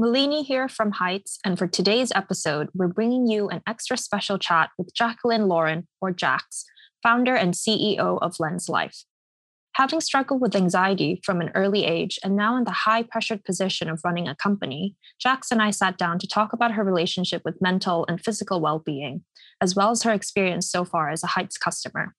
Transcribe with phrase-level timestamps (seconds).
[0.00, 4.70] Malini here from Heights, and for today's episode, we're bringing you an extra special chat
[4.78, 6.64] with Jacqueline Lauren, or Jax,
[7.02, 9.04] founder and CEO of Lens Life.
[9.74, 13.90] Having struggled with anxiety from an early age and now in the high pressured position
[13.90, 17.60] of running a company, Jax and I sat down to talk about her relationship with
[17.60, 19.24] mental and physical well being,
[19.60, 22.14] as well as her experience so far as a Heights customer.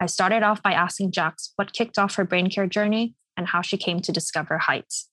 [0.00, 3.62] I started off by asking Jax what kicked off her brain care journey and how
[3.62, 5.08] she came to discover Heights.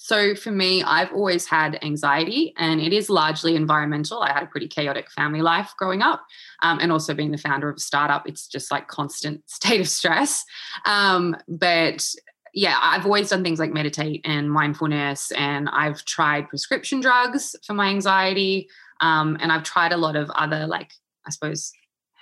[0.00, 4.22] So for me, I've always had anxiety, and it is largely environmental.
[4.22, 6.24] I had a pretty chaotic family life growing up,
[6.62, 9.88] um, and also being the founder of a startup, it's just like constant state of
[9.88, 10.44] stress.
[10.86, 12.08] Um, but
[12.54, 17.74] yeah, I've always done things like meditate and mindfulness, and I've tried prescription drugs for
[17.74, 18.68] my anxiety,
[19.00, 20.92] um, and I've tried a lot of other like
[21.26, 21.72] I suppose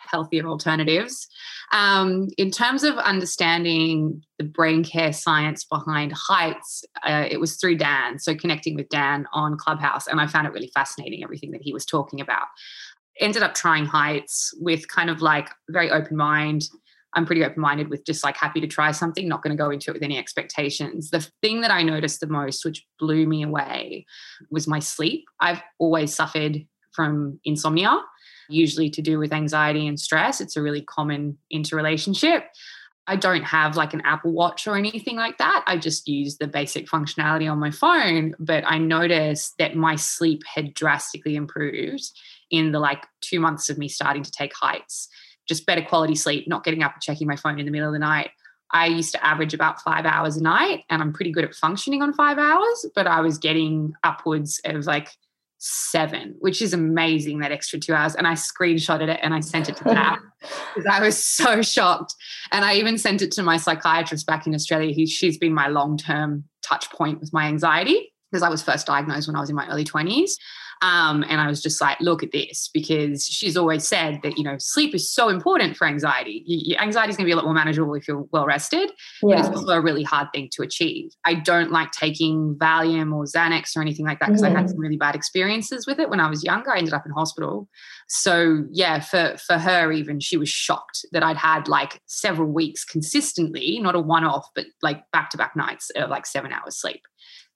[0.06, 1.28] healthier alternatives.
[1.72, 7.76] Um, in terms of understanding the brain care science behind heights, uh, it was through
[7.76, 8.18] Dan.
[8.18, 11.72] So connecting with Dan on Clubhouse, and I found it really fascinating everything that he
[11.72, 12.46] was talking about.
[13.20, 16.62] Ended up trying heights with kind of like very open mind.
[17.14, 19.70] I'm pretty open minded with just like happy to try something, not going to go
[19.70, 21.10] into it with any expectations.
[21.10, 24.04] The thing that I noticed the most, which blew me away,
[24.50, 25.24] was my sleep.
[25.40, 28.02] I've always suffered from insomnia
[28.48, 30.40] usually to do with anxiety and stress.
[30.40, 32.44] It's a really common interrelationship.
[33.08, 35.62] I don't have like an Apple Watch or anything like that.
[35.66, 38.34] I just use the basic functionality on my phone.
[38.38, 42.10] But I noticed that my sleep had drastically improved
[42.50, 45.08] in the like two months of me starting to take heights.
[45.48, 47.92] Just better quality sleep, not getting up and checking my phone in the middle of
[47.92, 48.30] the night.
[48.72, 52.02] I used to average about five hours a night, and I'm pretty good at functioning
[52.02, 55.10] on five hours, but I was getting upwards of like
[55.66, 58.14] seven, which is amazing that extra two hours.
[58.14, 62.14] And I screenshotted it and I sent it to Dad because I was so shocked.
[62.52, 64.92] And I even sent it to my psychiatrist back in Australia.
[64.92, 68.86] He, she's been my long term touch point with my anxiety because I was first
[68.86, 70.30] diagnosed when I was in my early 20s.
[70.82, 74.44] Um, and I was just like, look at this, because she's always said that, you
[74.44, 76.42] know, sleep is so important for anxiety.
[76.46, 78.90] Your anxiety is going to be a lot more manageable if you're well rested,
[79.22, 79.36] yeah.
[79.36, 81.12] but it's also a really hard thing to achieve.
[81.24, 84.54] I don't like taking Valium or Xanax or anything like that because mm-hmm.
[84.54, 84.72] I had mm-hmm.
[84.72, 86.70] some really bad experiences with it when I was younger.
[86.72, 87.68] I ended up in hospital.
[88.08, 92.84] So yeah, for for her even she was shocked that I'd had like several weeks
[92.84, 96.76] consistently, not a one off, but like back to back nights of like seven hours
[96.76, 97.02] sleep.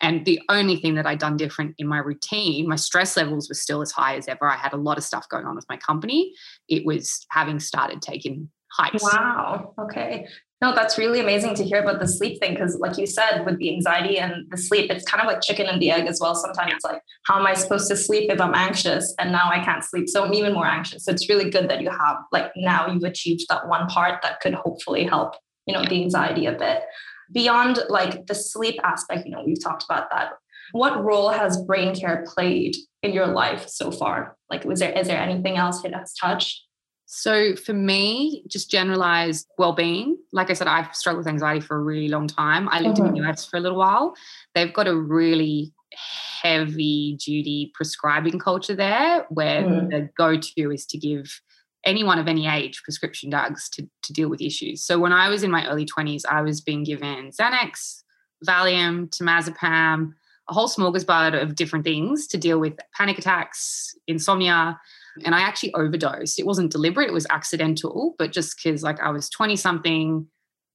[0.01, 3.55] And the only thing that I'd done different in my routine, my stress levels were
[3.55, 4.49] still as high as ever.
[4.49, 6.33] I had a lot of stuff going on with my company.
[6.69, 9.03] It was having started taking heights.
[9.03, 9.75] Wow.
[9.79, 10.27] Okay.
[10.63, 13.59] No, that's really amazing to hear about the sleep thing because, like you said, with
[13.59, 16.35] the anxiety and the sleep, it's kind of like chicken and the egg as well.
[16.35, 19.65] Sometimes it's like, how am I supposed to sleep if I'm anxious and now I
[19.65, 20.07] can't sleep?
[20.09, 21.07] So I'm even more anxious.
[21.07, 24.41] So it's really good that you have, like, now you've achieved that one part that
[24.41, 25.35] could hopefully help,
[25.65, 26.83] you know, the anxiety a bit
[27.33, 30.33] beyond like the sleep aspect, you know, we've talked about that.
[30.73, 34.37] What role has brain care played in your life so far?
[34.49, 36.63] Like, was there is there anything else it has touched?
[37.13, 40.17] So for me, just generalized well-being.
[40.33, 42.69] Like I said, I've struggled with anxiety for a really long time.
[42.69, 43.07] I lived mm-hmm.
[43.07, 43.31] in the mm-hmm.
[43.31, 44.15] US for a little while.
[44.55, 45.73] They've got a really
[46.43, 49.91] heavy duty prescribing culture there where mm.
[49.91, 51.41] the go-to is to give
[51.85, 54.85] anyone of any age prescription drugs to, to deal with issues.
[54.85, 58.03] So when I was in my early 20s, I was being given Xanax,
[58.47, 60.13] Valium, temazepam,
[60.49, 64.79] a whole smorgasbord of different things to deal with panic attacks, insomnia.
[65.25, 66.39] And I actually overdosed.
[66.39, 70.27] It wasn't deliberate, it was accidental, but just because like I was 20 something,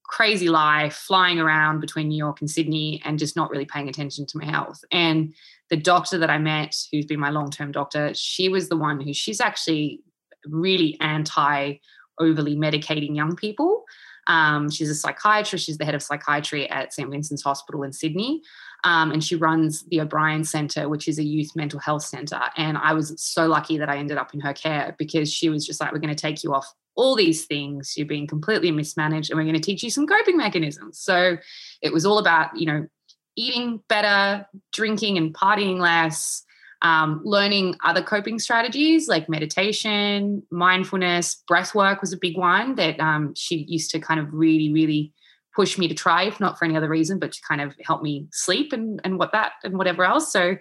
[0.04, 4.26] crazy life, flying around between New York and Sydney and just not really paying attention
[4.28, 4.80] to my health.
[4.92, 5.34] And
[5.70, 9.02] the doctor that I met, who's been my long term doctor, she was the one
[9.02, 10.02] who she's actually
[10.50, 11.76] really anti
[12.20, 13.84] overly medicating young people.
[14.28, 15.66] Um, she's a psychiatrist.
[15.66, 17.10] She's the head of psychiatry at St.
[17.10, 18.42] Vincent's Hospital in Sydney.
[18.84, 22.42] Um, and she runs the O'Brien Centre, which is a youth mental health centre.
[22.56, 25.66] And I was so lucky that I ended up in her care because she was
[25.66, 27.94] just like, we're going to take you off all these things.
[27.98, 31.00] You're being completely mismanaged, and we're going to teach you some coping mechanisms.
[31.00, 31.38] So
[31.82, 32.88] it was all about, you know,
[33.36, 36.44] eating better, drinking and partying less,
[36.86, 43.00] um, learning other coping strategies like meditation, mindfulness, breath work was a big one that
[43.00, 45.12] um, she used to kind of really, really
[45.56, 48.04] push me to try, if not for any other reason, but to kind of help
[48.04, 50.32] me sleep and, and what that and whatever else.
[50.32, 50.58] So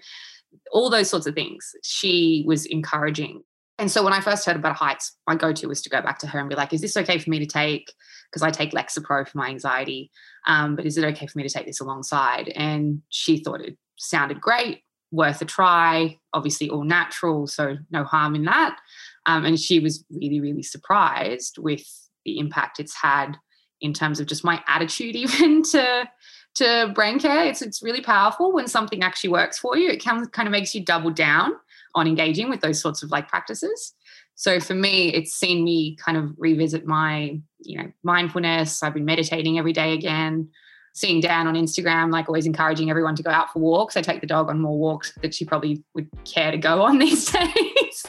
[0.72, 3.42] all those sorts of things she was encouraging.
[3.78, 6.26] And so when I first heard about heights, my go-to was to go back to
[6.28, 7.92] her and be like, is this okay for me to take?
[8.30, 10.10] Because I take Lexapro for my anxiety.
[10.46, 12.48] Um, but is it okay for me to take this alongside?
[12.54, 18.34] And she thought it sounded great, worth a try, obviously all natural, so no harm
[18.34, 18.78] in that.
[19.26, 21.86] Um, and she was really, really surprised with
[22.24, 23.36] the impact it's had
[23.80, 26.08] in terms of just my attitude, even to
[26.56, 27.44] to brain care.
[27.46, 29.90] It's it's really powerful when something actually works for you.
[29.90, 31.52] It can, kind of makes you double down
[31.94, 33.94] on engaging with those sorts of like practices.
[34.36, 38.82] So for me, it's seen me kind of revisit my, you know, mindfulness.
[38.82, 40.48] I've been meditating every day again
[40.94, 43.96] seeing Dan on Instagram, like always encouraging everyone to go out for walks.
[43.96, 46.98] I take the dog on more walks that she probably would care to go on
[47.00, 48.06] these days.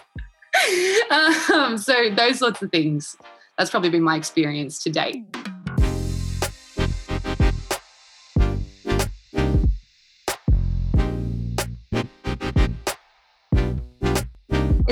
[1.52, 3.18] um, so those sorts of things.
[3.58, 5.26] That's probably been my experience to date.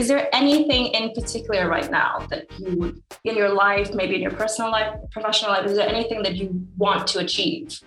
[0.03, 4.21] Is there anything in particular right now that you would, in your life, maybe in
[4.21, 7.79] your personal life, professional life, is there anything that you want to achieve?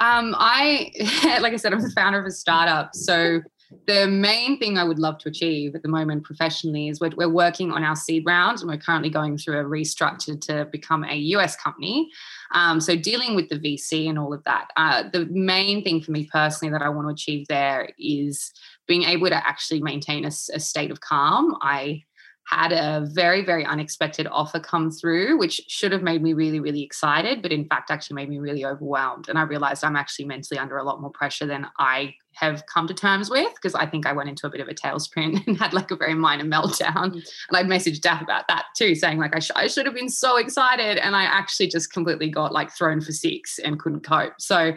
[0.00, 0.90] Um, I,
[1.40, 2.96] like I said, I'm the founder of a startup.
[2.96, 3.40] So
[3.86, 7.28] the main thing I would love to achieve at the moment professionally is we're, we're
[7.28, 11.14] working on our seed round and we're currently going through a restructure to become a
[11.14, 12.10] US company.
[12.52, 14.70] Um, so dealing with the VC and all of that.
[14.76, 18.52] Uh, the main thing for me personally that I want to achieve there is
[18.86, 21.56] being able to actually maintain a, a state of calm.
[21.62, 22.02] I
[22.46, 26.82] had a very, very unexpected offer come through, which should have made me really, really
[26.82, 29.28] excited, but in fact, actually made me really overwhelmed.
[29.28, 32.86] And I realized I'm actually mentally under a lot more pressure than I have come
[32.86, 35.58] to terms with because I think I went into a bit of a tailspin and
[35.58, 36.94] had like a very minor meltdown.
[36.94, 37.30] Mm.
[37.48, 40.08] And I messaged Dan about that too, saying like I, sh- I should have been
[40.08, 44.34] so excited, and I actually just completely got like thrown for six and couldn't cope.
[44.38, 44.74] So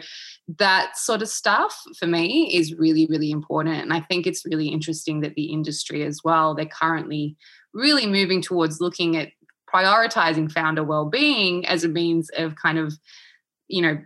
[0.58, 4.68] that sort of stuff for me is really really important, and I think it's really
[4.68, 7.36] interesting that the industry as well they're currently
[7.72, 9.28] really moving towards looking at
[9.72, 12.94] prioritizing founder well-being as a means of kind of
[13.68, 13.98] you know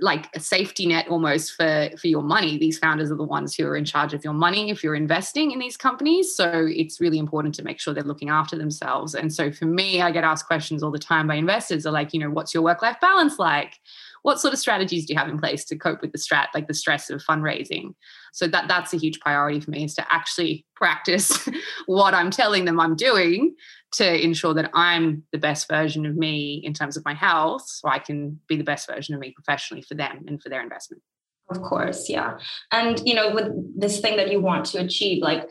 [0.00, 2.58] like a safety net almost for for your money.
[2.58, 5.52] These founders are the ones who are in charge of your money if you're investing
[5.52, 6.34] in these companies.
[6.34, 9.14] So it's really important to make sure they're looking after themselves.
[9.14, 12.12] And so for me i get asked questions all the time by investors are like
[12.12, 13.78] you know what's your work life balance like?
[14.22, 16.66] What sort of strategies do you have in place to cope with the strat like
[16.66, 17.94] the stress of fundraising?
[18.32, 21.48] So that that's a huge priority for me is to actually practice
[21.86, 23.54] what i'm telling them i'm doing
[23.96, 27.88] to ensure that I'm the best version of me in terms of my health, so
[27.88, 31.02] I can be the best version of me professionally for them and for their investment.
[31.50, 32.38] Of course, yeah.
[32.72, 35.48] And you know, with this thing that you want to achieve, like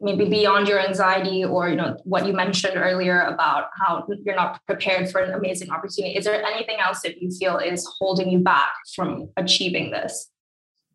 [0.00, 4.60] maybe beyond your anxiety or you know what you mentioned earlier about how you're not
[4.66, 8.40] prepared for an amazing opportunity is there anything else that you feel is holding you
[8.40, 10.30] back from achieving this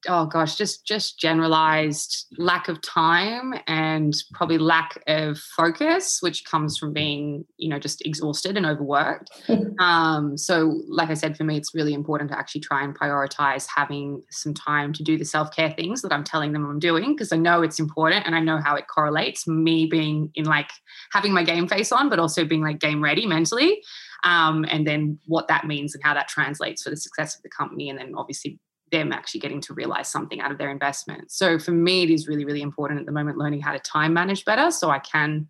[0.07, 6.78] oh gosh just just generalized lack of time and probably lack of focus which comes
[6.78, 9.30] from being you know just exhausted and overworked.
[9.80, 13.66] Um, so like i said for me it's really important to actually try and prioritize
[13.74, 17.31] having some time to do the self-care things that i'm telling them i'm doing because
[17.31, 20.69] i know it's important and i know how it correlates me being in like
[21.13, 23.81] having my game face on but also being like game ready mentally
[24.24, 27.50] um, and then what that means and how that translates for the success of the
[27.50, 28.60] company and then obviously
[28.91, 31.31] them actually getting to realize something out of their investment.
[31.31, 34.13] So for me, it is really, really important at the moment learning how to time
[34.13, 35.48] manage better so I can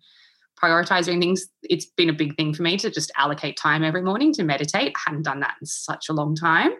[0.62, 1.46] prioritize doing things.
[1.62, 4.92] It's been a big thing for me to just allocate time every morning to meditate.
[4.96, 6.72] I hadn't done that in such a long time.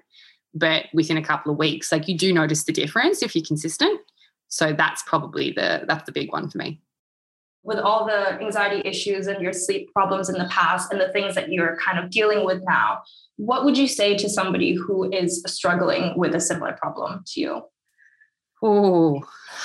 [0.53, 4.01] But within a couple of weeks, like you do notice the difference if you're consistent.
[4.49, 6.81] So that's probably the that's the big one for me
[7.63, 11.35] with all the anxiety issues and your sleep problems in the past and the things
[11.35, 13.03] that you're kind of dealing with now,
[13.37, 17.63] what would you say to somebody who is struggling with a similar problem to you?
[18.63, 19.23] Oh,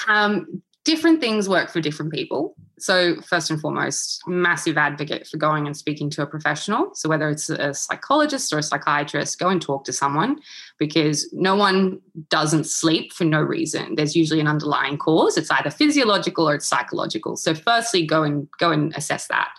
[0.07, 2.55] um, different things work for different people.
[2.77, 6.93] So, first and foremost, massive advocate for going and speaking to a professional.
[6.93, 10.39] So, whether it's a psychologist or a psychiatrist, go and talk to someone
[10.77, 11.99] because no one
[12.29, 13.95] doesn't sleep for no reason.
[13.95, 15.37] There's usually an underlying cause.
[15.37, 17.35] It's either physiological or it's psychological.
[17.35, 19.49] So, firstly, go and go and assess that.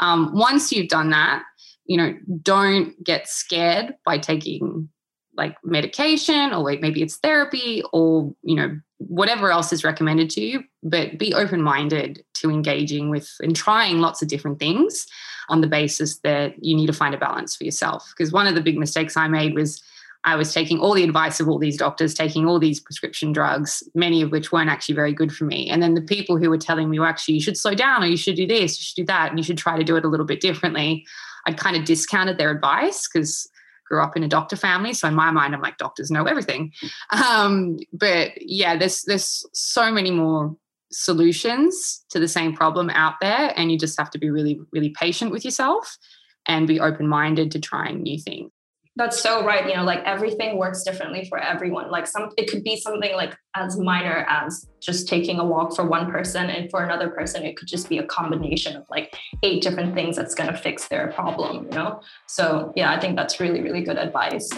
[0.00, 1.42] Um, once you've done that,
[1.86, 4.88] you know, don't get scared by taking
[5.36, 10.40] like medication or like maybe it's therapy or you know whatever else is recommended to
[10.40, 15.06] you but be open minded to engaging with and trying lots of different things
[15.48, 18.54] on the basis that you need to find a balance for yourself because one of
[18.54, 19.82] the big mistakes i made was
[20.26, 23.84] I was taking all the advice of all these doctors, taking all these prescription drugs,
[23.94, 25.70] many of which weren't actually very good for me.
[25.70, 28.06] And then the people who were telling me, well, actually, you should slow down or
[28.06, 30.04] you should do this, you should do that, and you should try to do it
[30.04, 31.06] a little bit differently.
[31.46, 33.48] I'd kind of discounted their advice because
[33.88, 34.92] grew up in a doctor family.
[34.92, 36.72] So in my mind, I'm like, doctors know everything.
[37.12, 40.56] Um, but yeah, there's there's so many more
[40.92, 43.52] solutions to the same problem out there.
[43.56, 45.98] And you just have to be really, really patient with yourself
[46.46, 48.50] and be open-minded to trying new things.
[48.96, 49.68] That's so right.
[49.68, 51.90] You know, like everything works differently for everyone.
[51.90, 55.86] Like some, it could be something like as minor as just taking a walk for
[55.86, 59.62] one person, and for another person, it could just be a combination of like eight
[59.62, 61.64] different things that's going to fix their problem.
[61.64, 64.48] You know, so yeah, I think that's really, really good advice.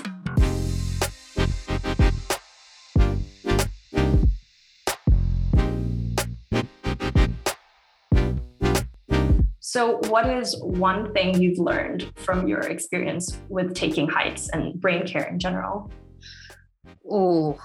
[9.60, 15.06] So, what is one thing you've learned from your experience with taking heights and brain
[15.06, 15.90] care in general?
[17.10, 17.58] Oh,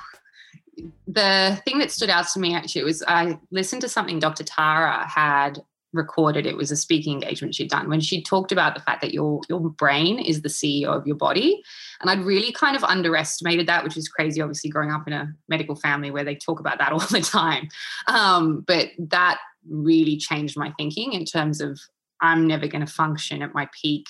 [1.07, 4.43] the thing that stood out to me actually was I listened to something Dr.
[4.43, 5.61] Tara had
[5.93, 6.47] recorded.
[6.47, 9.41] It was a speaking engagement she'd done when she talked about the fact that your
[9.47, 11.61] your brain is the CEO of your body,
[12.01, 14.41] and I'd really kind of underestimated that, which is crazy.
[14.41, 17.69] Obviously, growing up in a medical family where they talk about that all the time,
[18.07, 19.39] um, but that
[19.69, 21.79] really changed my thinking in terms of
[22.21, 24.07] I'm never going to function at my peak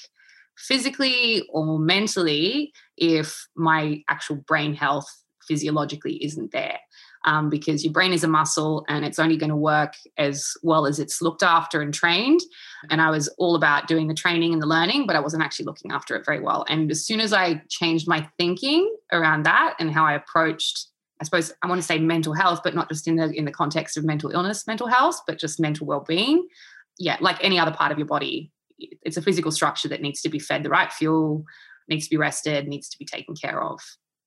[0.57, 5.07] physically or mentally if my actual brain health
[5.47, 6.79] physiologically isn't there.
[7.25, 10.85] Um, because your brain is a muscle and it's only going to work as well
[10.85, 12.41] as it's looked after and trained.
[12.89, 15.67] And I was all about doing the training and the learning, but I wasn't actually
[15.67, 16.65] looking after it very well.
[16.67, 20.87] And as soon as I changed my thinking around that and how I approached
[21.21, 23.51] I suppose I want to say mental health, but not just in the in the
[23.51, 26.47] context of mental illness, mental health, but just mental well-being
[26.99, 30.29] yeah, like any other part of your body, it's a physical structure that needs to
[30.29, 31.45] be fed the right fuel,
[31.89, 33.79] needs to be rested, needs to be taken care of.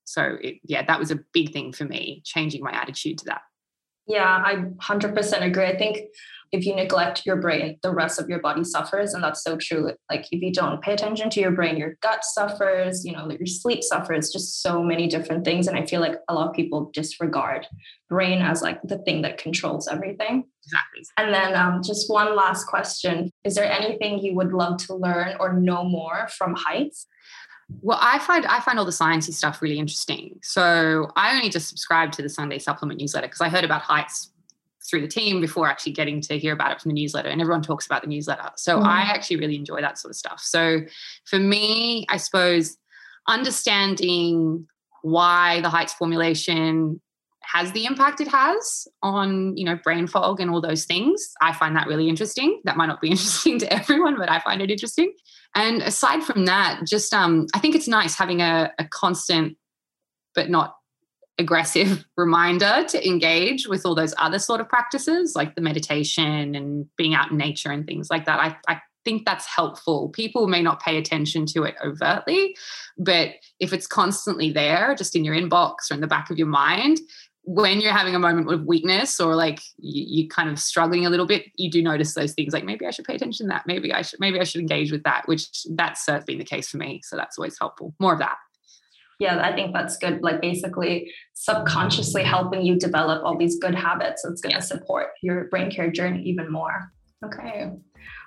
[0.05, 3.43] So, it, yeah, that was a big thing for me, changing my attitude to that.
[4.07, 5.67] Yeah, I 100% agree.
[5.67, 5.99] I think
[6.53, 9.15] if you neglect your brain, the rest of your body suffers.
[9.15, 9.91] And that's so true.
[10.11, 13.47] Like if you don't pay attention to your brain, your gut suffers, you know, your
[13.47, 15.67] sleep suffers, just so many different things.
[15.67, 17.67] And I feel like a lot of people disregard
[18.09, 20.45] brain as like the thing that controls everything.
[20.65, 21.05] Exactly.
[21.17, 23.31] And then um, just one last question.
[23.45, 27.07] Is there anything you would love to learn or know more from heights?
[27.81, 30.39] Well, I find I find all the sciencey stuff really interesting.
[30.43, 34.31] So I only just subscribed to the Sunday supplement newsletter because I heard about heights
[34.89, 37.63] through the team before actually getting to hear about it from the newsletter and everyone
[37.63, 38.51] talks about the newsletter.
[38.57, 38.85] So mm.
[38.85, 40.41] i actually really enjoy that sort of stuff.
[40.41, 40.81] So
[41.25, 42.77] for me i suppose
[43.29, 44.67] understanding
[45.03, 47.01] why the heights formulation
[47.43, 51.53] has the impact it has on you know brain fog and all those things i
[51.53, 52.61] find that really interesting.
[52.65, 55.13] That might not be interesting to everyone but i find it interesting.
[55.55, 59.57] And aside from that just um, i think it's nice having a, a constant
[60.35, 60.77] but not
[61.39, 66.87] aggressive reminder to engage with all those other sort of practices like the meditation and
[66.97, 68.41] being out in nature and things like that.
[68.41, 70.09] I, I think that's helpful.
[70.11, 72.57] People may not pay attention to it overtly,
[72.99, 76.49] but if it's constantly there, just in your inbox or in the back of your
[76.49, 76.99] mind,
[77.49, 81.11] when you're having a moment of weakness or like you, are kind of struggling a
[81.11, 83.69] little bit, you do notice those things like maybe I should pay attention to that.
[83.69, 86.79] Maybe I should, maybe I should engage with that, which that's been the case for
[86.79, 87.01] me.
[87.05, 87.95] So that's always helpful.
[88.01, 88.37] More of that
[89.19, 94.23] yeah i think that's good like basically subconsciously helping you develop all these good habits
[94.23, 94.61] that's going to yeah.
[94.61, 96.91] support your brain care journey even more.
[97.25, 97.71] Okay.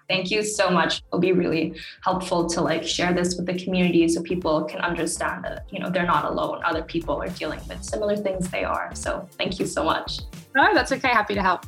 [0.07, 1.03] Thank you so much.
[1.07, 5.43] It'll be really helpful to like share this with the community so people can understand
[5.43, 6.61] that you know they're not alone.
[6.63, 8.93] Other people are dealing with similar things they are.
[8.95, 10.21] So thank you so much.
[10.55, 11.09] No that's okay.
[11.09, 11.65] Happy to help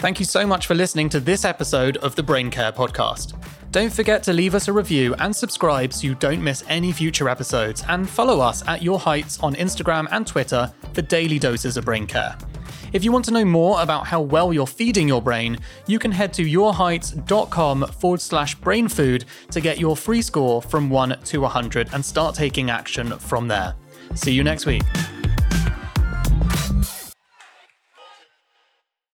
[0.00, 3.34] Thank you so much for listening to this episode of the Brain Care Podcast.
[3.70, 7.28] Don't forget to leave us a review and subscribe so you don't miss any future
[7.28, 11.84] episodes, and follow us at Your Heights on Instagram and Twitter for daily doses of
[11.84, 12.34] brain care.
[12.94, 16.12] If you want to know more about how well you're feeding your brain, you can
[16.12, 21.42] head to yourheights.com forward slash brain food to get your free score from 1 to
[21.42, 23.74] 100 and start taking action from there.
[24.14, 24.82] See you next week.